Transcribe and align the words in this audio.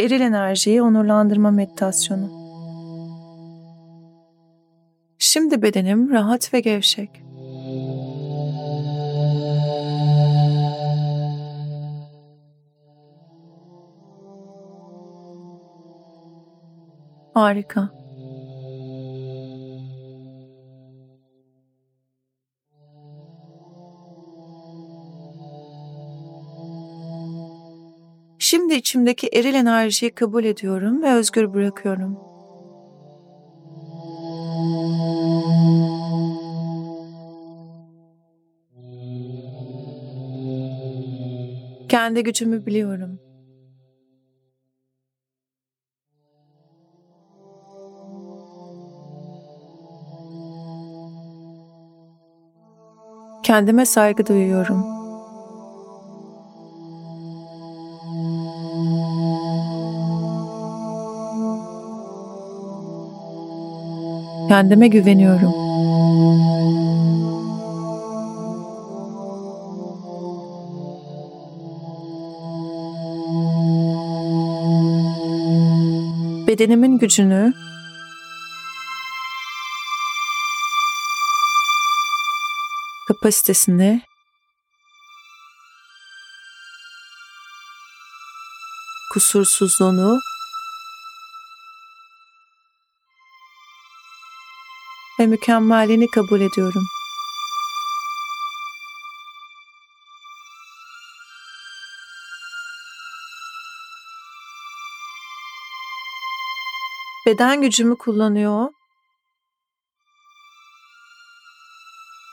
Eril 0.00 0.20
enerjiyi 0.20 0.82
onurlandırma 0.82 1.50
meditasyonu. 1.50 2.30
Şimdi 5.18 5.62
bedenim 5.62 6.10
rahat 6.10 6.54
ve 6.54 6.60
gevşek. 6.60 7.10
Harika. 17.34 17.99
Şimdi 28.50 28.74
içimdeki 28.74 29.28
eril 29.28 29.54
enerjiyi 29.54 30.14
kabul 30.14 30.44
ediyorum 30.44 31.02
ve 31.02 31.12
özgür 31.12 31.54
bırakıyorum. 31.54 32.18
Kendi 41.88 42.22
gücümü 42.22 42.66
biliyorum. 42.66 43.20
Kendime 53.42 53.86
saygı 53.86 54.26
duyuyorum. 54.26 54.99
Kendime 64.50 64.88
güveniyorum. 64.88 65.52
Bedenimin 76.46 76.98
gücünü 76.98 77.52
kapasitesini 83.08 84.02
kusursuzluğunu 89.12 90.20
ve 95.20 95.26
mükemmelliğini 95.26 96.10
kabul 96.10 96.40
ediyorum. 96.40 96.82
Beden 107.26 107.60
gücümü 107.60 107.98
kullanıyor 107.98 108.68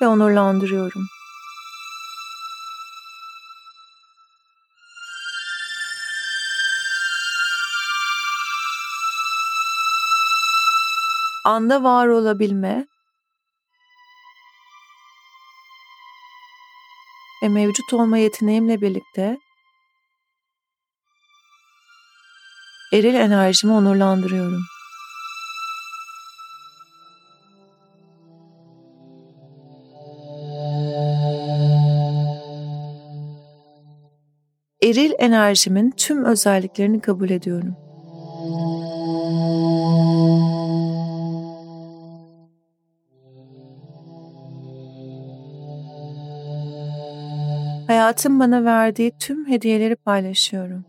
ve 0.01 0.07
onurlandırıyorum. 0.07 1.16
Anda 11.47 11.83
var 11.83 12.07
olabilme 12.07 12.87
ve 17.43 17.49
mevcut 17.49 17.93
olma 17.93 18.17
yeteneğimle 18.17 18.81
birlikte 18.81 19.37
eril 22.93 23.13
enerjimi 23.13 23.73
onurlandırıyorum. 23.73 24.61
Eril 34.83 35.11
enerjimin 35.19 35.91
tüm 35.97 36.25
özelliklerini 36.25 37.01
kabul 37.01 37.29
ediyorum. 37.29 37.86
Hayatın 47.87 48.39
bana 48.39 48.65
verdiği 48.65 49.11
tüm 49.19 49.47
hediyeleri 49.47 49.95
paylaşıyorum. 49.95 50.85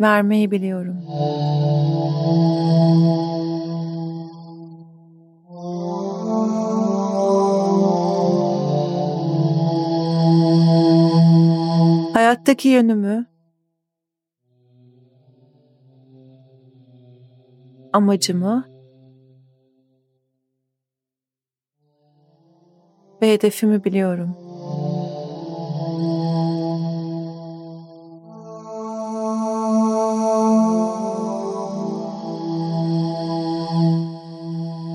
Vermeyi 0.00 0.50
biliyorum. 0.50 0.96
Hayattaki 12.14 12.68
yönümü 12.68 13.26
amacımı 17.94 18.64
ve 23.22 23.32
hedefimi 23.32 23.84
biliyorum. 23.84 24.36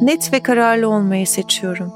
Net 0.01 0.33
ve 0.33 0.39
kararlı 0.39 0.89
olmayı 0.89 1.27
seçiyorum. 1.27 1.91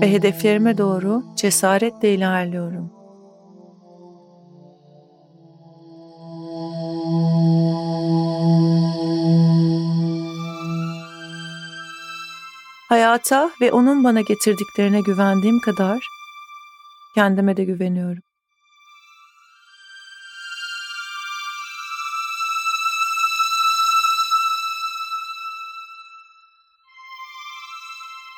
Ve 0.00 0.12
hedeflerime 0.12 0.78
doğru 0.78 1.22
cesaretle 1.36 2.14
ilerliyorum. 2.14 3.03
Hayata 12.88 13.50
ve 13.60 13.72
onun 13.72 14.04
bana 14.04 14.20
getirdiklerine 14.20 15.00
güvendiğim 15.00 15.60
kadar 15.60 16.08
kendime 17.14 17.56
de 17.56 17.64
güveniyorum. 17.64 18.22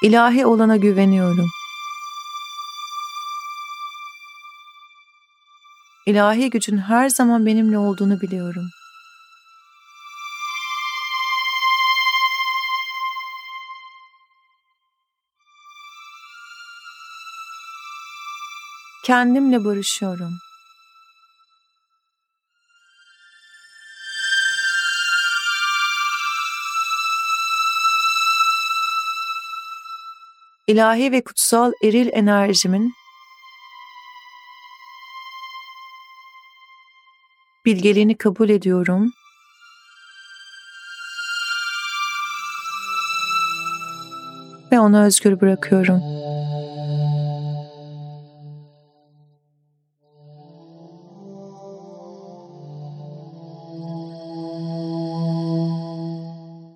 İlahi 0.02 0.46
olana 0.46 0.76
güveniyorum. 0.76 1.49
İlahi 6.06 6.50
gücün 6.50 6.78
her 6.78 7.08
zaman 7.08 7.46
benimle 7.46 7.78
olduğunu 7.78 8.20
biliyorum. 8.20 8.70
Kendimle 19.06 19.64
barışıyorum. 19.64 20.38
İlahi 30.67 31.12
ve 31.12 31.25
kutsal 31.25 31.73
eril 31.82 32.08
enerjimin 32.12 32.94
bilgeliğini 37.64 38.19
kabul 38.19 38.49
ediyorum. 38.49 39.12
Ve 44.73 44.81
onu 44.81 45.05
özgür 45.05 45.41
bırakıyorum. 45.41 46.15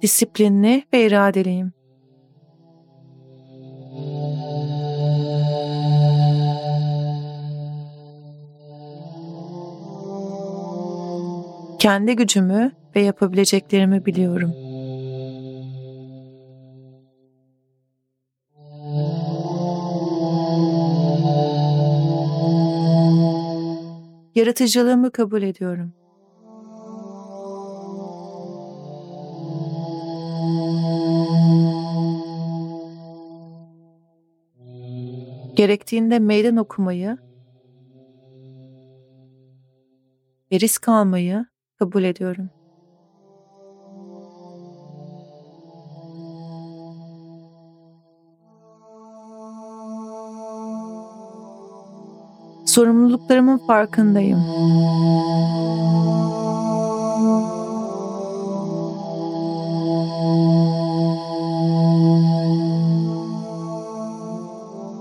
Disiplinli 0.03 0.85
ve 0.93 1.07
iradeliyim. 1.07 1.73
Kendi 11.79 12.17
gücümü 12.17 12.73
ve 12.97 13.01
yapabileceklerimi 13.01 14.07
biliyorum. 14.07 14.53
Yaratıcılığımı 24.35 25.11
kabul 25.11 25.43
ediyorum. 25.43 25.93
Gerektiğinde 35.61 36.19
meydan 36.19 36.57
okumayı 36.57 37.19
ve 40.53 40.61
risk 40.61 40.89
almayı 40.89 41.47
kabul 41.79 42.05
ediyorum. 42.05 42.51
Sorumluluklarımın 52.67 53.59
farkındayım. 53.59 54.39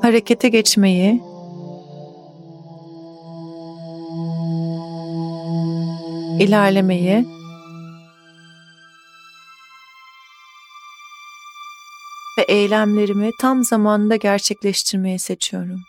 Harekete 0.10 0.50
geçmeyi, 0.50 1.22
ilerlemeyi 6.40 7.26
ve 12.38 12.42
eylemlerimi 12.42 13.32
tam 13.42 13.64
zamanında 13.64 14.16
gerçekleştirmeyi 14.16 15.20
seçiyorum. 15.20 15.82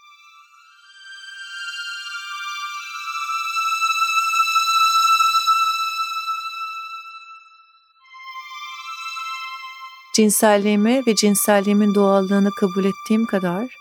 Cinselliğimi 10.16 11.02
ve 11.06 11.14
cinselliğimin 11.14 11.94
doğallığını 11.94 12.50
kabul 12.50 12.84
ettiğim 12.84 13.26
kadar 13.26 13.80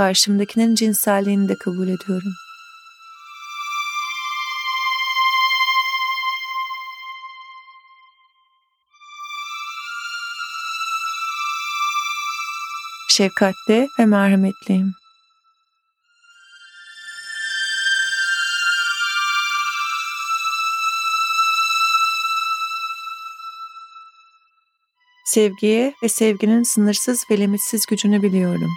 karşımdakinin 0.00 0.74
cinselliğini 0.74 1.48
de 1.48 1.54
kabul 1.58 1.88
ediyorum. 1.88 2.32
Şefkatli 13.08 13.88
ve 13.98 14.06
merhametliyim. 14.06 14.94
Sevgiye 25.24 25.94
ve 26.02 26.08
sevginin 26.08 26.62
sınırsız 26.62 27.24
ve 27.30 27.38
limitsiz 27.38 27.86
gücünü 27.86 28.22
biliyorum. 28.22 28.70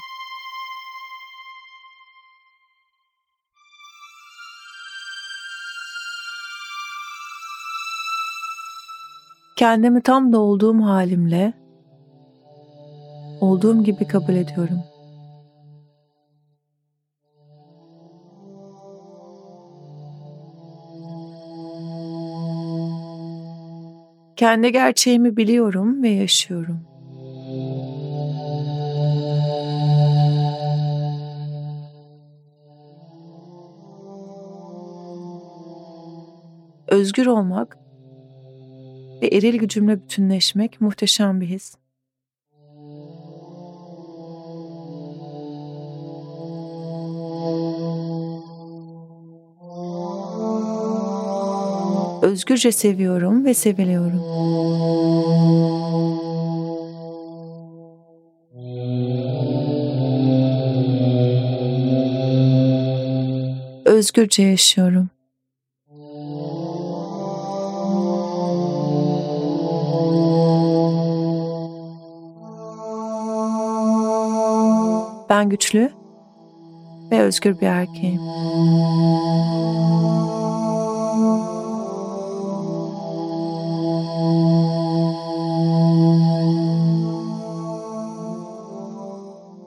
Kendimi 9.55 10.01
tam 10.01 10.33
da 10.33 10.39
olduğum 10.39 10.81
halimle, 10.81 11.53
olduğum 13.41 13.83
gibi 13.83 14.07
kabul 14.07 14.33
ediyorum. 14.33 14.83
Kendi 24.35 24.71
gerçeğimi 24.71 25.37
biliyorum 25.37 26.03
ve 26.03 26.09
yaşıyorum. 26.09 26.79
Özgür 36.87 37.25
olmak 37.25 37.82
eril 39.33 39.57
gücümle 39.57 40.01
bütünleşmek 40.01 40.81
muhteşem 40.81 41.41
bir 41.41 41.47
his. 41.47 41.75
Özgürce 52.21 52.71
seviyorum 52.71 53.45
ve 53.45 53.53
seviliyorum. 53.53 54.23
Özgürce 63.85 64.43
yaşıyorum. 64.43 65.12
Ben 75.43 75.49
güçlü 75.49 75.91
ve 77.11 77.21
özgür 77.21 77.61
bir 77.61 77.67
erkeğim. 77.67 78.21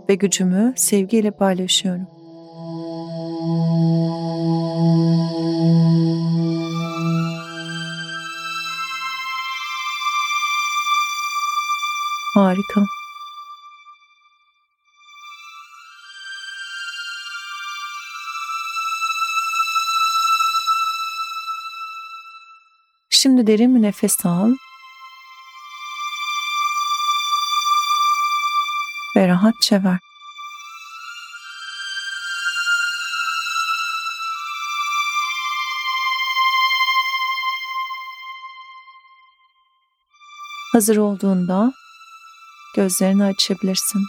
Ve 0.09 0.14
gücümü 0.14 0.73
sevgiyle 0.76 1.30
paylaşıyorum. 1.30 2.06
Harika. 12.35 12.95
Şimdi 23.37 23.47
derin 23.47 23.76
bir 23.76 23.83
nefes 23.83 24.26
al. 24.26 24.55
Ve 29.16 29.28
rahatça 29.28 29.85
ver. 29.85 29.99
Hazır 40.73 40.97
olduğunda 40.97 41.73
gözlerini 42.76 43.25
açabilirsin. 43.25 44.02